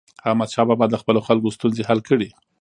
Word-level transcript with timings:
احمدشاه 0.27 0.65
بابا 0.69 0.85
د 0.89 0.95
خپلو 1.01 1.19
خلکو 1.27 1.53
ستونزې 1.55 1.83
حل 1.89 1.99
کړي. 2.09 2.29